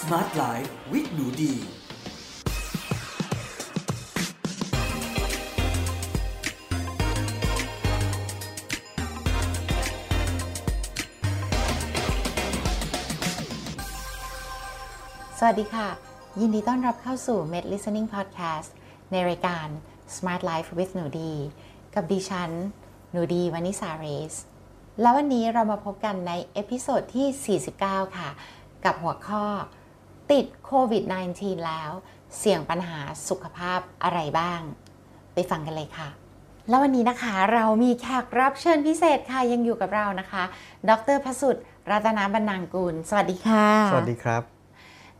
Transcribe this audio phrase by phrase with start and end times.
[0.00, 1.54] Smart Life with หนูดี
[15.38, 15.88] สวัสดีค่ะ
[16.40, 18.70] ยินดีต้อนรับเข้าสู่ Med Listening Podcast
[19.10, 19.66] ในรายการ
[20.16, 21.32] Smart Life with หนูดี
[21.94, 22.50] กับดิฉัน
[23.12, 24.34] หนูดีวานิสาเรส
[25.00, 28.28] แล้ววันนี้เรามาพบกันใน episode ที่ 49 ค่ะ
[28.84, 29.44] กับหัวข้อ
[30.32, 31.90] ติดโควิด -19 แล้ว
[32.38, 34.60] เสี่ยงปัญหาสุขภาพอะไรบ้าง
[35.34, 36.08] ไปฟังกันเลยค่ะ
[36.68, 40.44] แล้ววันนี้นะคะเรามีแขกรับเชิญพิเศษค่ะยังอยู่กับเรานะคะ
[40.88, 44.57] ดรพสุทธิ์รัตนบรรณางกูล สวัสดีค่ะ สวัสดีครับ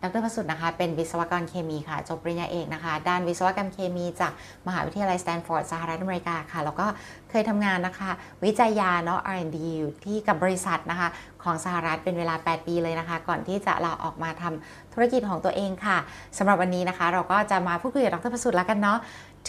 [0.03, 4.33] ดรประสุทธิ์นะคะ เป็นวิศวกรเคมีค่ะ จบปริญญาเอกนะคะ ด้านวิศวกรรมเคมีจาก
[4.67, 6.87] มหาวิทยาลัยสแตนฟอร์ดสหรัฐอเมริกาค่ะ แล้วก็
[7.31, 8.11] เคยทำงานนะคะ
[8.45, 11.09] วิจัยยาเนาะ R&D อยู่ที่กับบริษัทนะคะ
[11.43, 15.99] ของสหรัฐเป็นเวลา 8 ปีเลยนะคะ ก่อนที่จะลาออกมาทำธุรกิจของตัวเองค่ะ
[16.39, 18.99] สำหรับวันนี้นะคะ เราก็จะมาพูดคุยกับดรประสุทธิ์แล้วกันเนาะ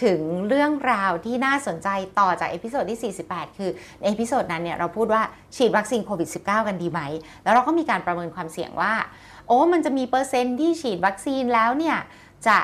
[0.03, 3.69] ถึงเรื่องราวที่น่าสนใจต่อจาก episode ที่ 48 คือ
[4.00, 5.22] ใน episode นั้นเนี่ยเราพูดว่า
[5.56, 7.02] ฉีดวัคซีนโควิด -19 กันดีไหม
[7.44, 8.94] แล้วเราก็มีการประเมินความเสี่ยงว่า
[9.50, 11.97] โอ้มันจะมีเปอร์เซ็นต์ที่ฉีดวัคซีนแล้วเนี่ย
[12.47, 12.58] จะ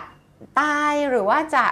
[0.59, 1.65] ตายหรือว่าจะ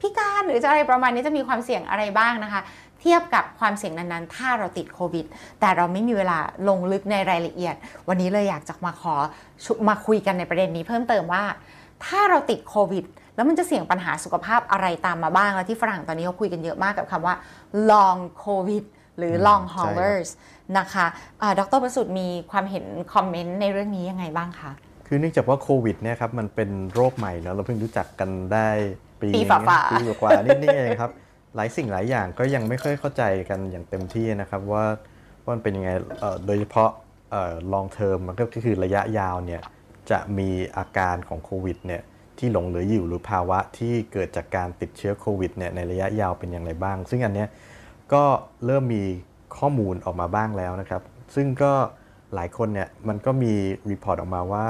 [0.00, 2.62] พิการหรือจะอะไรประมาณนี้จะมีความเสี่ยงอะไรบ้างนะคะ
[3.00, 5.26] เทียบกับความเสี่ยงนั้นๆ ถ้าเราติดโควิด
[5.60, 6.38] แต่เราไม่มีเวลา
[6.68, 7.74] ลงลึกในรายละเอียด
[8.08, 9.14] วันนี้เลยอยากจะมาขอ
[9.88, 11.44] มาคุยกันในประเด็นนี้เพิ่มเติมว่า
[12.04, 13.04] ถ้าเราติดโควิด
[13.34, 17.34] แล้วมันจะเสี่ยงปัญหาสุขภาพอะไรตามมาบ้างแล้วที่ฝรั่งตอนนี้เขาคุยกันเยอะมากกับคำว่า
[17.90, 18.84] long covid
[19.18, 20.28] หรือ long ใช่ครับ haulers
[20.78, 24.70] นะคะะดรประสุทธิ์มีความเห็นคอมเมนต์ในเรื่องนี้ยังไงบ้างคะ
[25.06, 28.68] คือเนื่องจากว่าโควิดเนี่ยครับมันเป็นโรคใหม่แล้วเราเพิ่งรู้จักกันได้
[29.20, 31.12] ปีปีนึงฝ่าๆปีกว่าๆนิดๆเองครับ
[31.56, 34.84] หลายสิ่งหลายอย่างก็ยังไม่ค่อยเข้าใจกันอย่างเต็มที่นะครับว่า
[35.44, 36.90] ว่ามันเป็นยังไงเอ่อโดยเฉพาะ
[37.30, 39.60] เอ่อ long term มันก็คือระยะยาวเนี่ย
[40.10, 42.02] จะมีอาการของโควิดเนี่ย
[42.38, 47.48] ที่หลงเหลืออยู่หรือภาวะที่เกิดจากการติดเชื้อโควิดเนี่ยในระยะยาวเป็นอย่างไรบ้าง ซึ่งอันเนี้ย
[48.14, 48.24] ก็
[48.66, 49.02] เริ่มมี
[49.56, 51.02] ข้อมูลออกมาบ้างแล้วนะครับ
[51.34, 51.72] ซึ่งก็
[52.34, 53.52] หลายคนเนี่ยมันก็มี
[53.90, 54.66] รีพอร์ตออกมาว่า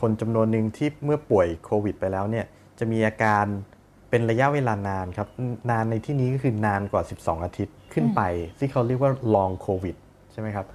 [0.00, 2.46] คนจำนวนหนึ่งที่เมื่อป่วยโควิดไปแล้วเนี่ย
[2.78, 3.44] จะมีอาการ
[4.10, 5.28] เป็นระยะเวลานานครับ
[5.70, 8.22] นานในที่นี้ก็คือนานกว่า 12 อาทิตย์ขึ้นไป
[8.58, 9.96] ที่เขาเรียกว่า long covid
[10.32, 10.66] ใช่ไหมครับ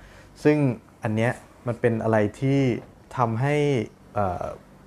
[0.44, 0.58] ซึ่ง
[1.04, 1.32] อันเนี้ย
[1.68, 2.60] มันเป็นอะไรที่
[3.18, 3.56] ทำให้
[4.14, 4.44] เอ่อ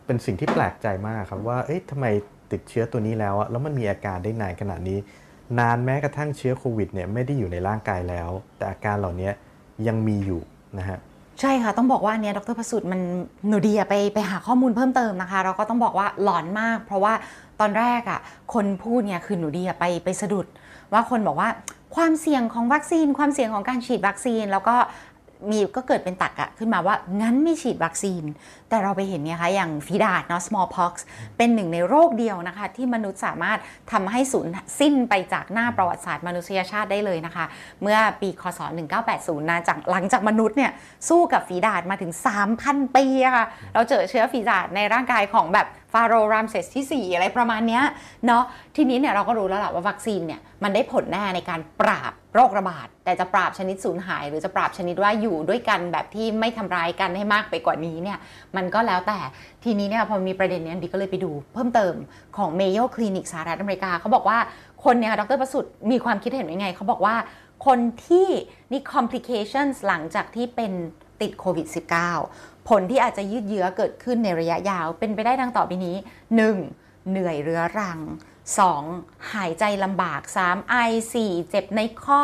[0.06, 2.06] เป็นสิ่งที่แปลกใจมากครับว่าเอ๊ะทำไม
[2.52, 4.98] ติดเชื้อตัวนี้แล้วอะแล้วมันมีอาการได้นานขนาดนี้
[5.58, 9.30] นานแม้กระทั่งเชื้อโควิดเนี่ยไม่ได้อยู่ในร่างกายแล้ว แต่อาการเหล่านี้
[9.88, 10.40] ยังมีอยู่
[10.78, 10.98] นะฮะ
[11.40, 13.00] ใช่ค่ะ ต้องบอกว่าเนี้ยดรประสุทธิ์มัน
[13.48, 17.12] หนูดีไปไปหาข้อมูลเพิ่มเติมนะคะ เราก็ต้องบอกว่าหลอนมาก เพราะว่า
[17.60, 18.20] ตอนแรกอะ
[18.54, 20.46] คนพูดเนี่ยคือหนูดีไปไปสะดุด
[20.92, 21.48] ว่าคนบอกว่า
[21.96, 24.76] ความเสี่ยงของวัคซีน ความเสี่ยงของการฉีดวัคซีน แล้วก็
[25.50, 28.24] มีก็เกิดเป็นตักอะขึ้นมาว่างั้นไม่ฉีดวัคซีน
[28.68, 30.92] แต่เราไปเห็นเนี่ยคะอย่างฝีดาดเนาะ smallpox
[31.36, 33.58] เป็นหนึ่งในโรคเดียวนะคะ ที่มนุษย์สามารถ
[33.92, 34.46] ทำให้สูญ
[34.80, 37.44] สิ้นไปจากหน้าประวัติศาสตร์มนุษยชาติได้เลยนะคะ
[37.82, 38.60] เมื่อปีคศ
[39.04, 40.72] 1980นะจากหลังจากมนุษย์เนี่ย
[41.08, 42.12] สู้กับฝีดาดมาถึง
[42.54, 47.82] 3,000 ปีะค่ะ เราเจอเชื้อฝีดาดในร่างกายของแบบฟาโรห์รามเซสที่ 4 อะไรประมาณเนี้ย
[48.26, 48.44] เนาะ
[48.76, 58.18] ทีนี้เนี่ยเราก็รู้แล้วแหละว่าวัคซีนเนี่ยมันได้ผลแน่ในการปราบ โรคระบาด แต่จะปราบชนิดสูญหาย หรือจะปราบชนิดว่าอยู่ด้วยกันแบบที่ไม่ทำร้ายกันให้มากไปกว่านี้เนี่ย
[58.56, 59.18] มันก็แล้วแต่
[59.64, 61.94] ทีนี้เนี่ยพอมีประเด็นนี้ดิก็เลยไปดู เพิ่มเติม
[62.36, 64.38] ของ Mayo Clinic สหรัฐอเมริกาเขาบอกว่า
[64.84, 67.16] คนเนี่ยค่ะดรประสุทธิ์มีความคิดเห็นว่าไงเขาบอกว่า
[67.66, 68.28] คนที่
[68.72, 70.72] มี complications หลังจากที่เป็น
[71.20, 71.66] ติดโควิด
[72.16, 75.96] -19 ผลที่อาจจะยืดเยื้อเกิดขึ้นในระยะยาว เป็นไปได้ดังต่อไปนี้
[76.52, 77.10] 1.
[77.10, 77.98] เหนื่อยเรื้อรัง
[78.54, 79.32] 2.
[79.34, 80.68] หายใจลำบาก 3.
[80.70, 80.74] ไอ
[81.14, 81.50] 4.
[81.50, 82.22] เจ็บในข้อ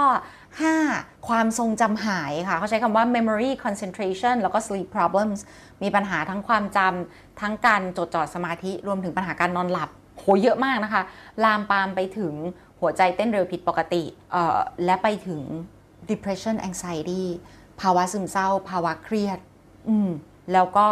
[0.67, 1.29] 5.
[1.29, 5.39] ความทรงจำหายค่ะ เขาใช้คำว่า memory concentration แล้วก็ sleep problems
[5.83, 11.03] มีปัญหาทั้งความจำทั้งการจดจ่อสมาธิรวมถึงปัญหาการนอนหลับโหเยอะมากนะคะ
[11.45, 12.35] ลามปามไปถึง
[12.81, 14.03] หัวใจเต้นเร็วผิดปกติ
[14.85, 15.41] และไปถึง
[16.11, 17.23] depression anxiety
[17.81, 19.39] ภาวะซึมเศร้า ภาวะเครียด
[19.89, 20.11] อืม
[20.53, 20.87] แล้วก็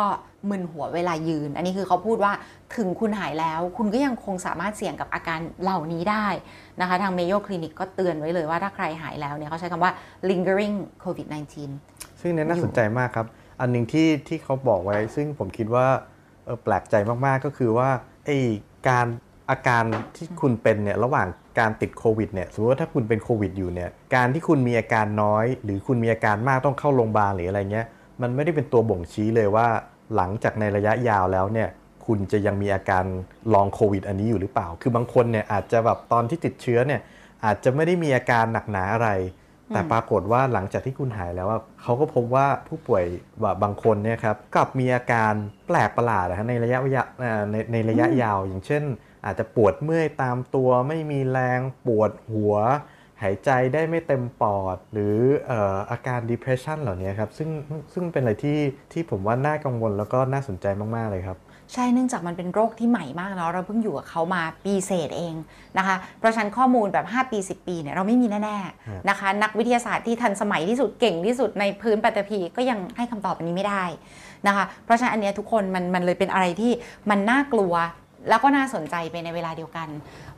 [0.50, 2.32] มึนหัวเวลายืน อันนี้คือเขาพูดว่า
[2.76, 6.26] ถึงคุณหายแล้ว คุณก็ยังคงสามารถเสี่ยงกับอาการเหล่านี้ได้
[6.80, 9.92] นะคะ ทาง Mayo Clinic ก็เตือนไว้เลยว่าถ้าใครหายแล้วเนี่ยเขาใช้คำว่า
[10.30, 11.54] lingering COVID-19
[12.20, 13.26] ซึ่งเนี้น่าสนใจมากครับ
[13.60, 15.86] อันหนึ่งที่ที่เขาบอกไว้ ซึ่งผมคิดว่า
[16.64, 17.88] แปลกใจมากๆก็คือว่า
[18.26, 18.30] ไอ
[18.88, 19.06] การ
[19.50, 19.84] อาการ
[20.16, 27.86] ที่คุณเป็นเนี่ยระหว่างการติดโควิดเนี่ยสมมติว่าถ้าคุณเป็นโควิดอยู่เนี่ยการที่คุณมีอาการน้อย หรือคุณมีอาการมากต้องเข้าโรงพยาบาลหรืออะไรเงี้ย
[28.22, 29.68] มันไม่ได้เป็นตัวบ่งชี้เลยว่า
[30.16, 31.68] หลังจากในระยะยาวแล้วเนี่ย
[32.06, 33.04] คุณจะยังมีอาการ
[33.54, 37.00] ลองโควิดอันนี้อยู่หรือเปล่า คือบางคนเนี่ยอาจจะแบบตอนที่ติดเชื้อเนี่ย
[37.44, 39.10] อาจจะไม่ได้มีอาการหนักหนาอะไร
[39.68, 41.48] แต่ปรากฏว่าหลังจากที่คุณหายแล้ว
[41.82, 43.04] เขาก็พบว่าผู้ป่วย
[43.62, 45.32] บางคนเนี่ยครับกลับมีอาการ
[45.66, 47.04] แปลกประหลาดนะในระยะยะ
[47.50, 48.82] ในในระยะยาว อย่างเช่น
[49.24, 52.54] อาจจะปวดเมื่อยตามตัวไม่มีแรงปวดหัว
[53.22, 55.14] หายใจได้ไม่เต็มปอด หรือ
[55.46, 57.50] เอ่ออาการ depression เหล่านี้ครับ ซึ่ง
[57.92, 58.58] ซึ่งเป็นอะไรที่
[58.92, 61.38] ที่ผมว่าน่ากังวลแล้วก็น่าสนใจมาก ๆ เลยครับ
[61.74, 65.34] ใช่เนื่องจากมันเป็นโรคที่ใหม่มากเนาะเราเพิ่งอยู่กับเขามาปีเศษเอง
[65.78, 73.84] นะคะเพราะฉะนั้นข้อมูลแบบ 5 ปี 10 ปีเนี่ยเราไม่มีแน่ๆนะคะ นักวิทยาศาสตร์ที่ทันสมัยที่สุดเก่งที่สุดในพื้นปัตตภีก็ยังให้คำตอบอันนี้ไม่ได้
[74.46, 76.72] นะคะเพราะฉะนั้นอันเนี้ยทุกคนมันมันเลยเป็นอะไรที่
[77.10, 77.72] มันน่ากลัว
[78.28, 79.88] แล้วก็น่าสนใจไปในเวลาเดียวกัน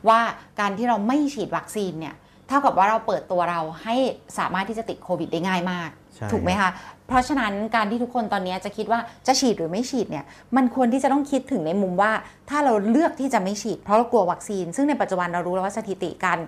[0.07, 0.19] ว่า
[0.59, 2.15] การที่เราไม่ฉีดวัคซีนเนี่ย
[2.47, 3.95] เท่ากับว่าเราเปิดตัวเราให้
[4.37, 6.69] สามารถที่จะติดโควิดได้ง่ายมากใช่ถูกไหมคะ
[7.07, 10.25] เพราะฉะนั้นการที่ทุกคนตอนนี้จะคิดว่าจะฉีดหรือไม่ฉีดเนี่ย
[10.55, 12.11] มันควรที่จะต้องคิดถึงในมุมว่า
[12.49, 16.39] ถ้าเราเลือกที่จะไม่ฉีด เพราะเรากลัววัคซีน ซึ่งในปัจจุบันเรารู้แล้วว่าสถิติการ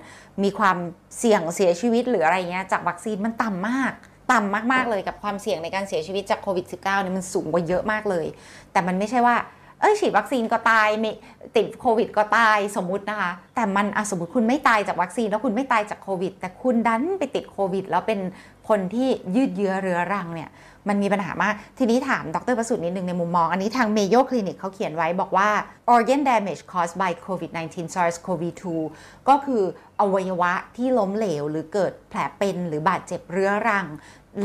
[0.43, 0.77] มีความ
[1.19, 3.93] เสี่ยงเสียชีวิตหรืออะไรเงี้ยจากวัคซีนมันต่ำมาก
[4.31, 8.25] ต่ำมากๆเลยกับความเสี่ยงในการเสียชีวิตจากโควิด -19 เนี่ยมันสูงกว่าเยอะมากเลย
[8.71, 9.35] แต่มันไม่ใช่ว่า
[9.79, 10.87] เอ้ยฉีดวัคซีนก็ตาย
[11.55, 18.19] ติดโควิดก็ตายสมมตินะคะ แต่มันสมมติคุณไม่ตายจากวัคซีนแล้วคุณไม่ตายจากโควิด แต่คุณดันไปติดโควิด แล้วเป็น
[18.69, 20.49] คนที่ยืดเยื้อเรื้อรังเนี่ย
[20.87, 25.49] มันมีปัญหามาก ทีนี้ถามดรประสุทธิ์นิดนึงในมุมมอง อันนี้ทาง Mayo Clinic เขาเขียนไว้บอกว่า
[25.93, 28.63] organ damage caused by COVID-19 SARS-CoV-2
[29.29, 29.63] ก็คือ
[29.99, 33.85] อวัยวะที่ล้มเหลว หรือเกิดแผลเป็นหรือบาดเจ็บเรื้อรัง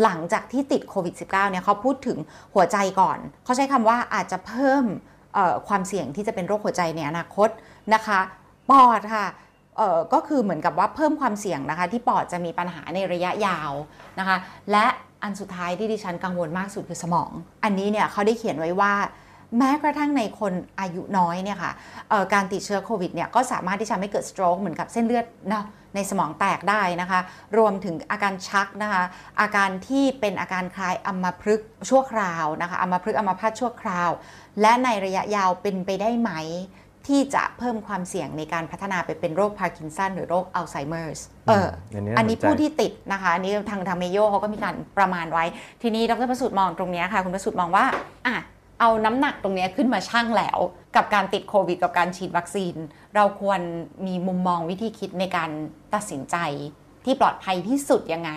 [0.03, 2.19] หลังจากที่ติดโควิด -19 เนี่ยเขาพูดถึง
[2.55, 4.85] หัวใจก่อน เขาใช้คำว่าอาจจะเพิ่ม
[5.69, 7.49] ความเสี่ยงที่จะเป็นโรคหัวใจในอนาคต
[7.95, 8.21] นะคะ
[8.71, 9.27] ปอดค่ะ
[10.13, 13.73] ก็คือเหมือนกับว่าเพิ่มความเสี่ยงนะคะ ที่ปอดจะมีปัญหาในระยะยาว
[14.19, 14.37] นะคะ
[14.73, 14.87] และ
[15.23, 17.31] อันสุดท้ายที่ดิฉันกังวลมากสุดคือสมอง
[17.65, 18.93] อันนี้เนี่ยเขาได้เขียนไว้ว่า
[19.59, 21.73] แม้กระทั่งในคนอายุน้อยเนี่ยค่ะ
[22.11, 25.65] เอ่อการติดเชื้อโควิดเนี่ยก็สามารถที่จะทำให้เกิดสโตรกเหมือนกับเส้นเลือดเนาะ
[25.95, 27.21] ในสมองแตกได้นะคะ
[27.59, 29.03] รวมถึงอาการชักนะคะ
[29.41, 34.11] อาการที่เป็นอาการคล้ายอัมพฤกษ์ชั่วคราวนะคะอัมพฤกษ์อัมพาตชั่วคราว
[34.61, 36.33] และในระยะยาวเป็นไปได้ไหม
[37.09, 45.45] ที่จะเพิ่มความเสี่ยงในการพัฒนาไปเป็นโรคพาร์กินสันหรือโรคอัลไซเมอร์สเอออันนี้อันนี้น่าสนใจผู้ที่ติดนะคะ อันนี้ทางทาง Mayo เขาก็มีการประมาณไว้
[45.83, 47.85] ทีนี้ดรประสุทธิ์มองตรงเนี้ยค่ะ คุณประสุทธิ์มองว่า
[48.27, 48.37] อะ
[48.81, 50.59] เอาน้ำหนักตรงนี้ขึ้นมาชั่งแล้ว
[50.97, 52.75] กับการติดโควิด กับการฉีดวัคซีน
[53.15, 53.61] เราควร
[54.07, 55.51] มีมุมมองวิธีคิดในการ
[55.95, 56.37] ตัดสินใจ
[57.05, 58.33] ที่ปลอดภัยที่สุดยังไง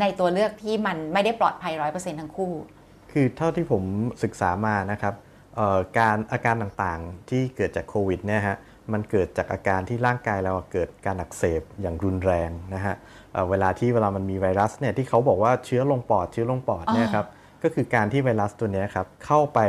[0.00, 2.52] ในตัวเลือกที่มันไม่ได้ปลอดภัยร้อยเปอร์เซ็นต์ทั้งคู่
[3.12, 3.82] คือเท่าที่ผม
[4.22, 5.14] ศึกษามานะครับ
[5.98, 8.56] การอาการต่างๆที่เกิดจากโควิดเนี่ยฮะ
[8.92, 12.94] มันเกิดจากอาการที่ร่างกายเราเกิดการอักเสบอย่างรุนแรงนะฮะ
[13.32, 17.26] เเวลาที่เวลามันมีไวรัสเนี่ยที่เขาบอกว่าเชื้อลงปอดเชื้อลงปอดเนี่ยครับ
[17.64, 19.60] ก็คือการที่ไวรัสตัวนี้ครับเข้าไป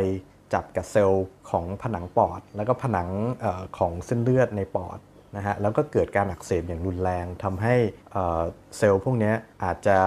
[0.54, 3.10] จับกับเซลล์ของผนังปอด แล้วก็ผนัง
[3.44, 5.00] ออของเส้นเลือดในปอด
[5.36, 7.76] นะฮะแล้วก็เกิดการอักเสบอย่างรุนแรงทำให้
[8.78, 9.34] เซลล์พวกนี้
[9.64, 9.98] อาจจะ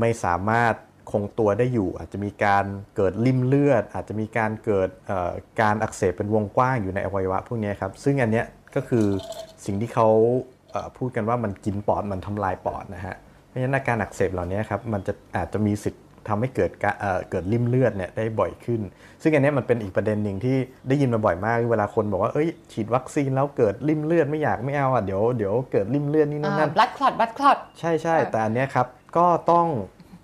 [0.00, 0.74] ไม่สามารถ
[1.10, 2.64] คงตัวได้อยู่ อาจจะมีการ
[2.96, 4.88] เกิดริ่มเลือด อาจจะมีการเกิด
[5.60, 9.06] การอักเสบเป็นวงกว้างอยู่ในอวัยวะพวกนี้ครับซึ่งอันเนี้ยก็คือ
[9.64, 10.08] สิ่งที่เขา
[10.70, 13.16] เพูดกันว่ามันกินปอดมันทำลายปอดนะฮะ
[13.46, 18.80] เพราะฉะนั้นอาการอักเสบเหล่านี้ครับมันจะอาจจะมีสิทธิ์ ทำให้เกิดกะเอ่อเกิดริ่มเลือดเนี่ยได้บ่อยขึ้น
[19.22, 20.56] ซึ่งอันเนี้ยมันเป็นอีกประเด็นหนึ่งที่
[20.88, 28.86] ได้ยินมาบ่อยมากเวลาคนบอกว่าเอ้ยฉีดวัคซีนแล้วเกิดริ่มเลือดไม่อยากไม่เอาอะเดี๋ยวเดี๋ยวเกิดริ่มเลือดนี่นั่นนั่นบลัดคลอดบลัดคลอดใช่ใช่เออแต่อันเนี้ยครับ
[29.16, 29.66] ก็ต้อง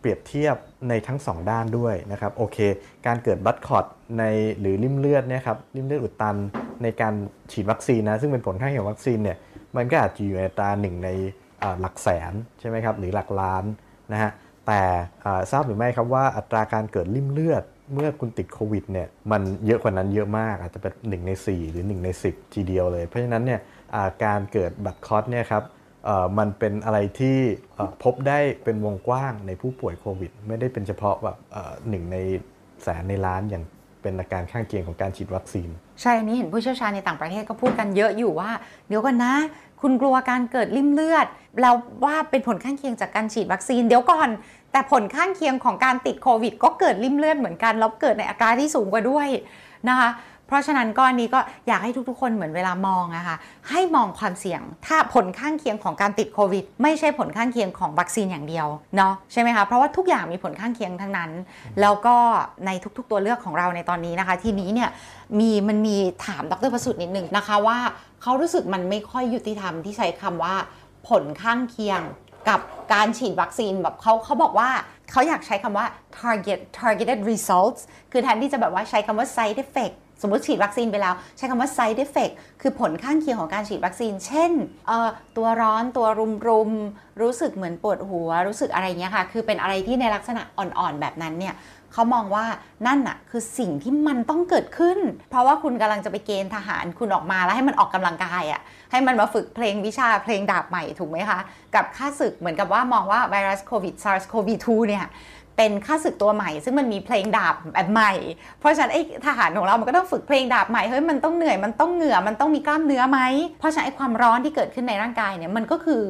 [0.01, 0.57] เปรียบเทียบ
[0.89, 2.59] ในทั้งสองด้านด้วยนะครับโอเค
[3.07, 3.85] การเกิดบัตคอต
[4.19, 4.25] ใน
[4.61, 6.37] หรือริ่มเลือดเนี่ยครับริ่มเลือดอุดตัน
[6.83, 7.15] ในการ
[7.53, 9.39] ฉีดวัคซีนนะซึ่งเป็นผลข้างเคียงของวัคซีนเนี่ย
[9.77, 11.09] มันก็อาจจะอยู่ในอัตราหนึ่งใน
[11.63, 13.65] อ่าหลักแสนใช่ไหมครับหรือหลักล้าน
[14.13, 14.31] นะฮะ
[14.67, 14.83] แต่
[15.51, 25.65] ทราบหรือไม่ครับว่าอัตราการเกิดริ่มเลือดเมื่อคุณติดโควิดเนี่ยมันเยอะกว่านั้นเยอะมากอาจจะเป็น1ใน 4 หรือ 1 ใน 10 ทีเดียวเลย เพราะฉะนั้นเนี่ยาการเกิดบัตรคอสเนี่ยครับ
[26.39, 27.39] มันเป็นอะไรที่
[28.03, 31.37] พบได้เป็นวงกว้างในผู้ป่วยโควิด ไม่ได้เป็นเฉพาะแบบ
[31.89, 32.17] หนึ่งใน
[32.83, 33.65] แสนในล้านอย่าง
[34.03, 35.69] เป็นอาการข้างเคียงของการฉีดวัคซีน
[36.01, 38.51] ใช่ อันนี้เห็นผู้เชี่ยวชาญในต่างประเทศก็พูดกันเยอะอยู่ว่า
[38.89, 39.35] เดี๋ยวก่อนนะ
[39.87, 41.27] คุณกลัวการเกิดริ่มเลือด
[41.61, 41.75] แล้ว
[42.05, 44.29] ว่าเป็นผลข้างเคียงจากการฉีดวัคซีนเดี๋ยวก่อน
[44.73, 49.29] แต่ผลข้างเคียงของการติดโควิด ก็เกิดริ่มเลือดเหมือนกันแล้วเกิดในอัตราที่สูงกว่าด้วย
[49.89, 50.09] นะคะ
[50.47, 53.37] เพราะฉะนั้นก็อันนี้ก็อยากให้ทุกๆ คนเหมือนเวลามองอะค่ะ
[53.71, 61.31] ให้มองความเสี่ยง ถ้าผลข้างเคียงของการติดโควิด ไม่ใช่ผลข้างเคียงของวัคซีนอย่างเดียวเนาะใช่ไหมคะเพราะว่าทุกอย่างมีผลข้างเคียงทั้งนั้น
[61.81, 62.17] แล้วก็
[62.67, 64.91] ในทุกๆ ตัวเลือกของเราในตอนนี้นะคะ ทีนี้เนี่ย
[65.41, 65.97] มีมันมี
[66.27, 67.79] ถามดรประสุทธิ์นิดหนึ่งนะคะว่า
[68.23, 70.55] เขารู้สึกมันไม่ค่อยยุติธรรมที่ใช้คำว่า
[71.09, 72.01] ผลข้างเคียง
[72.49, 72.61] กับ
[72.93, 74.71] การฉีดวัคซีนแบบเขาเขาบอกว่า
[75.11, 75.87] เขาอยากใช้คำว่า
[76.19, 77.81] target targeted results
[78.13, 84.53] คือแทนที่จะแบบว่าใช้คำว่า side effect สมมติฉีดวัคซีนไปแล้ว ใช้คำว่า side effect คือผลข้างเคียงของการฉีดวัคซีน เช่น
[85.37, 86.71] ตัวร้อนตัวรุมรุม
[87.21, 91.57] รู้สึกเหมือนปวดหัว รู้สึกอะไรเงี้ยค่ะ คือเป็นอะไรที่ในลักษณะอ่อนๆ แบบนั้นเนี่ย
[91.93, 92.45] เขามองว่า
[92.87, 94.99] นั่นน่ะคือสิ่งที่มันต้องเกิดขึ้น
[95.31, 101.39] เพราะว่าคุณกำลังจะไปเกณฑ์ทหารคุณออกมาแล้วให้มันออกกำลังกายอะ่ะให้มันมาฝึกเพลงวิชาเพลงดาบใหม่ถูกไหมคะ
[101.75, 105.05] กับค่าศึกเหมือนกับว่ามองว่าไวรัสโควิด SARS-CoV-2 เนี่ย
[105.57, 108.13] เป็นค่าศึกตัวใหม่ ซึ่งมันมีเพลงดาบแบบใหม่
[108.59, 113.21] เพราะฉะนั้นไอ้ทหารของเรามันก็ต้องฝึกเพลงดาบใหม่เฮ้ยมันต้องเหนื่อยมันต้องเหงื่อมันต้องมีกล้ามเนื้อไหม
[113.59, 116.03] เพราะฉะนั้นไอ้ความร้อนที่เกิดขึ้นในร่างกายเนี่ยมันก็คือ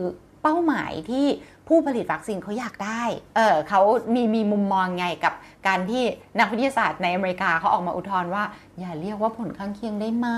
[0.42, 1.26] เป้าหมายที่
[1.68, 3.02] ผู้ผลิตวัคซีนเขาอยากได้
[3.36, 3.80] เออเขา
[4.14, 5.34] มีมีมุมมองไงกับ
[5.66, 6.02] การที่
[6.38, 8.44] นักวิทยาศาสตร์ในอเมริกาเขาออกมาอุทธรณ์ว่า
[8.78, 10.28] อย่าเรียกว่าผลข้างเคียงได้ไหม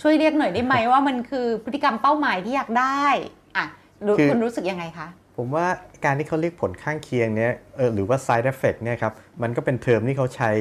[0.00, 3.04] ช่วยเรียกหน่อยได้ไหมว่ามันคือพฤติกรรมเป้าหมายที่อยากได้
[3.56, 3.66] อะ
[4.30, 5.66] คุณรู้สึกยังไงคะ ผมว่า
[6.04, 9.12] การที่เขาเรียกผลข้างเคียงเนี่ยเออหรือว่า side effect เนี่ยครับ
[9.42, 10.52] มันก็เป็นเทอมที่เขาใช้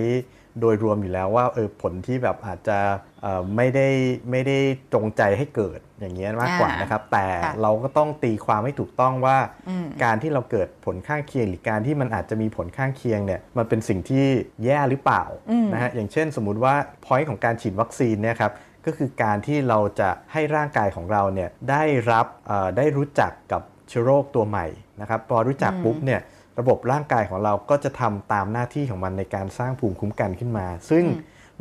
[0.60, 2.78] โดยรวมอยู่แล้วว่าเออผลที่แบบอาจจะ
[3.22, 3.88] เอ่อไม่ได้
[4.32, 4.58] ไม่ได้
[4.94, 9.38] จงใจให้เกิดอย่างเงี้ยมากกว่าอ่านนะครับ แต่ค่ะเราก็ต้องตีความให้ถูกต้องว่า
[9.70, 14.26] อืมการที่เราเกิดผลข้างเคียง หรือการที่มันอาจจะมีผลข้างเคียงเนี่ยมันเป็นสิ่งที่
[14.64, 16.76] แย่หรือเปล่าอืมนะฮะอย่างเช่นสมมุติว่า
[17.06, 18.54] point ของการฉีดวัคซีนเนี่ยครับ
[18.86, 24.68] ก็คือการที่เราจะให้ร่างกายของเราเนี่ยได้รับเอ่อได้รู้จักกับ เชื้อโรคตัวใหม่
[25.02, 26.22] นะครับพอรู้จักปุ๊บเนี่ย
[26.60, 31.06] ระบบร่างกายของเราก็จะทำตามหน้าที่ของมันในการสร้างภูมิคุ้มกันขึ้นมา ซึ่ง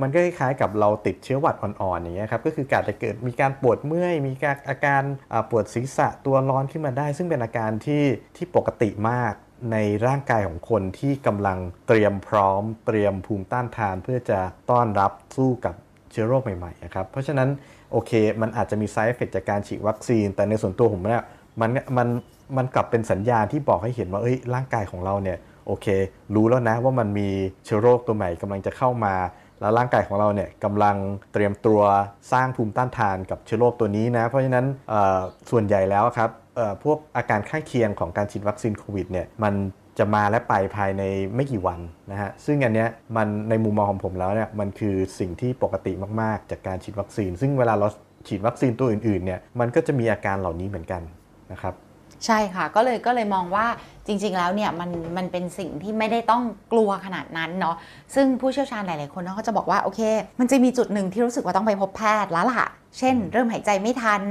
[0.00, 8.04] มันก็คล้ายๆกับเราติดเชื้อหวัดอ่อนๆอย่างเงี้ยครับก็คือการจะเกิดมีการปวดเมื่อย มีการอาการอ่าปวดศีรษะตัวร้อนขึ้นมาได้ ซึ่งเป็นอาการที่
[8.36, 9.32] ที่ปกติมาก
[9.72, 15.74] ในร่างกายของคนที่กำลังเตรียมพร้อม เตรียมภูมิต้านทาน เพื่อจะต้อนรับสู้กับ
[16.12, 17.48] เชื้อโรคใหม่ๆนะครับเพราะฉะนั้น
[17.92, 21.24] โอเค มันอาจจะมี side effect จากการฉีดวัคซีน แต่ในส่วนตัวผมเนี่ย
[21.60, 22.08] มันมัน
[22.56, 25.86] มันกลับเป็นสัญญาณที่บอกให้เห็นว่าเอ้ยร่างกายของเราเนี่ยโอเค
[26.34, 27.28] รู้แล้วนะว่ามันมี
[27.64, 29.14] เชื้อโรคตัวใหม่กำลังจะเข้ามา
[29.60, 30.96] แล้วร่างกายของเราเนี่ยกำลัง
[31.32, 31.80] เตรียมตัว
[32.32, 34.66] สร้างภูมิต้านทานกับเชื้อโรคตัวนี้นะเพราะฉะนั้น
[35.50, 36.30] ส่วนใหญ่แล้วครับ
[36.84, 39.54] พวกอาการข้างเคียงของการฉีดวัคซีนโควิดเนี่ยมัน
[39.98, 41.02] จะมาและไปภายใน
[41.34, 41.80] ไม่กี่วัน
[42.10, 47.86] นะฮะ ซึ่งอันเนี้ยมันในมุมมองของผมแล้วเนี่ยมันคือสิ่งที่ปกติมาก ๆ จากการฉีดวัคซีน ซึ่งเวลาเรา
[48.28, 51.02] ฉีดวัคซีนตัวอื่น ๆ เนี่ยมันก็จะมีอาการเหล่านี้เหมือนกัน
[51.52, 51.74] นะครับ
[52.26, 53.66] ใช่ค่ะ ก็เลยก็เลยมองว่า
[54.06, 56.42] จริง ๆ แล้วเนี่ยมันมันเป็นสิ่งที่ไม่ได้ต้อง
[56.72, 57.76] กลัวขนาดนั้นเนาะ
[58.14, 60.00] ซึ่งผู้เชี่ยวชาญหลาย ๆ คนเขาก็จะบอกว่าโอเค
[60.40, 64.22] มันจะมีจุดหนึ่งที่รู้สึกว่าต้องไปพบแพทย์แล้วล่ะ เช่น เริ่มหายใจไม่ทัน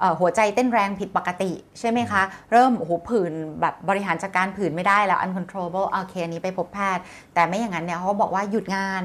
[0.00, 7.02] เอ่อหัวใจเต้นแรงผิดปกติ ใช่ไหมคะ เริ่มโอ้โหผื่นแบบบริหารจัดการผื่นไม่ได้แล้ว uncontrollable โอเคอันนี้ไปพบแพทย์
[7.34, 9.02] แต่ไม่อย่างนั้นเนี่ยเขาก็บอกว่าหยุดงาน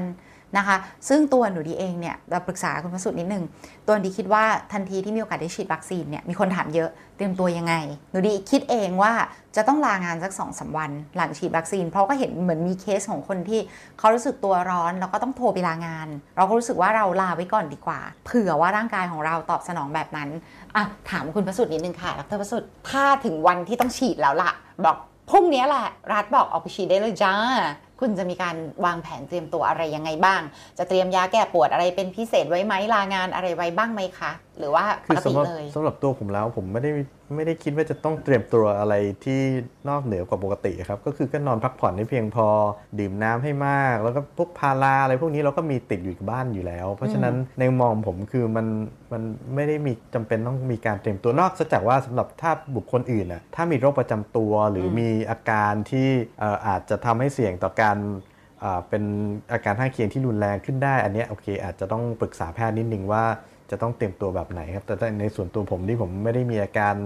[0.56, 0.76] นะคะ
[1.08, 3.44] ซึ่งตัวหนูดีเองเนี่ยเราปรึกษาคุณพระสุดนิดนึง
[3.86, 7.74] ตัวหนูดีคิดว่าทันทีที่มีโอกาสได้ฉีดวัคซีนเนี่ยมีคนถามเยอะเตรียมตัวยังไง
[8.10, 9.12] หนูดีคิดเองว่า
[9.56, 13.60] จะต้องลางานสัก2อสวัน หลังฉีดวัคซีน เพราะก็เห็นเหมือนมีเคสของคนที่
[13.98, 20.28] เขารู้สึกตัวร้อนแล้วก็ต้องโทรไปลางาน เราก็รู้สึกว่าเราลาไว้ก่อนดีกว่า เผื่อว่าร่างกายของเราตอบสนองแบบนั้น
[20.76, 24.52] อะถามคุณพระสุดนิดนึงค่ะดรพระสุดถ้าถึงวันที่ต้องฉีดแล้วล่ะ
[24.86, 24.96] บอก
[25.30, 27.34] พรุ่งนี้แหละรัฐบอกออกไปฉีดได้เลยจ้า
[28.02, 30.40] คุณจะมีการวางแผนเตรียมตัวอะไรยังไงบ้าง
[30.78, 36.90] จะเตรียมยาแก้ปวดอะไรเป็นพิเศษไว้ไหมลางานอะไรไว้บ้างไหมคะ หรือว่าปกติเลยสำหรับตัวผมแล้วผมไม่ได้
[37.36, 39.40] ไม่ได้คิดว่าจะต้องเตรียมตัวอะไรที่
[39.88, 42.46] นอกเหนือกว่าปกติครับ ก็คือก็นอนพักผ่อนให้เพียงพอ
[42.98, 48.66] ดื่มน้ำให้มาก แล้วก็พวกพาราอะไรพวกนี้เราก็มีติดอยู่กับบ้านอยู่แล้ว เพราะฉะนั้นในมุมมองผมคือมัน
[49.12, 49.22] มัน
[49.54, 56.08] ไม่ได้มีจำเป็นต้องมีการเตรียมตัวนอกจากว่าสำหรับถ้าบุคคลอื่นน่ะถ้ามีโรคประจำตัวหรืออมมีอาการที่
[56.40, 57.96] เอ่ออาจจะทำให้เสี่ยงต่อการ
[58.62, 59.04] อ่าเป็น
[59.52, 63.24] อาการข้างเคียงที่รุนแรงขึ้นได้ อันเนี้ยโอเค อาจจะต้องปรึกษาแพทย์นิดนึงว่า
[63.70, 66.96] จะต้องเตรียมตัวแบบไหนครับ แต่ในส่วนตัวผมที่ผมไม่ได้มีอาการ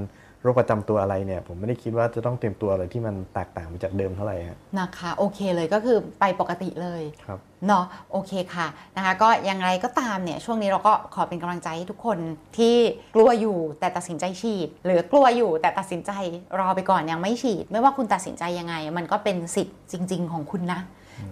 [0.42, 12.18] โรคประจำตัวอะไรเนี่ย ผมไม่ได้คิดว่าจะต้องเตรียมตัวอะไรที่มันแตกต่างไปจากเดิมเท่าไหร่ครับนะคะโอเคเลยก็คือไปปกติเลยครับเนาะโอเคค่ะนะคะก็ยังไงก็ตามเนี่ยช่วงนี้เราก็ขอเป็นกำลังใจให้ทุกคน
[12.58, 12.76] ที่
[13.14, 16.12] กลัวอยู่แต่ตัดสินใจฉีด หรือกลัวอยู่แต่ตัดสินใจ
[16.58, 20.80] รอไปก่อนยังไม่ฉีด ไม่ว่าคุณตัดสินใจยังไง มันก็เป็นสิทธิ์จริง ๆ ของคุณนะ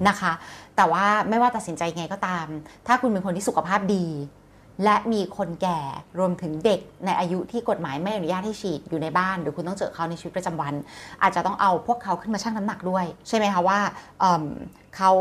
[0.09, 0.33] นะคะ
[0.77, 2.47] แต่ว่าไม่ว่าตัดสินใจยังไงก็ตาม
[2.87, 4.07] ถ้าคุณเป็นคนที่สุขภาพดี
[4.85, 5.81] และมีคนแก่
[6.19, 10.75] รวมถึงเด็กในอายุที่กฎหมายไม่อนุญาตให้ฉีดอยู่ในบ้านหรือคุณต้องเจอเขาในชีวิตประจำวัน
[11.23, 13.79] อาจจะต้องเอาพวกเขาขึ้นมาชั่งน้ำหนักด้วย ใช่ไหมคะว่า
[14.21, 15.13] เเขา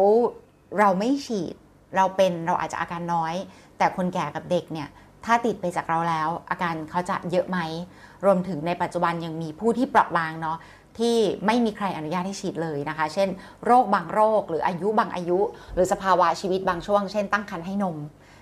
[0.80, 1.54] เราไม่ฉีด
[1.96, 3.34] เราเป็นเราอาจจะอาการน้อย
[3.78, 4.88] แต่คนแก่กับเด็กเนี่ย
[5.26, 7.60] ถ้าติดไปจากเราแล้ว อาการเขาจะเยอะไหม
[8.26, 10.58] รวมถึงในปัจจุบันยังมีผู้ที่เปราะบางเนาะ
[10.98, 13.30] ที่ไม่มีใครอนุญาตให้ฉีดเลยนะคะ เช่น
[13.66, 15.40] โรคบางโรค หรืออายุบางอายุ
[15.74, 17.98] หรือสภาวะชีวิตบางช่วง เช่นตั้งครรภ์ให้นม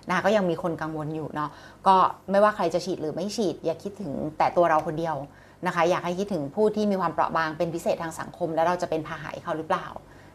[0.08, 1.50] นะคะก็ยังมีคนกังวลอยู่เนาะ
[1.88, 1.96] ก็
[2.32, 5.16] ไม่ว่าใครจะฉีดหรือไม่ฉีด อย่าคิดถึงแต่ตัวเราคนเดียว
[5.66, 9.88] นะคะ อยากให้คิดถึงผู้ที่มีความเปราะบางเป็นพิเศษทางสังคม แล้วเราจะเป็นพาหะให้เขาหรือเปล่า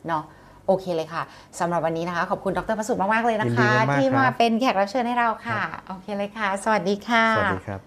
[0.09, 0.23] เนาะ
[0.67, 1.23] โอเคเลยค่ะ
[1.61, 7.81] สำหรับวันนี้นะคะ ขอบคุณดรประสูตรมาก ๆ เลยนะยินดีคะมากๆที่ครัมาบเป็นแขกรับเชิญให้เราค่ะ โอเคเลยค่ะ สวัสดีค่ะ สวัสดีครับ